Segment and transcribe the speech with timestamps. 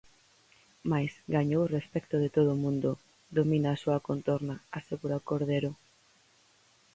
[0.91, 2.89] Mais "gañou o respecto de todo o mundo",
[3.37, 5.71] "domina a súa contorna", asegura Cordero.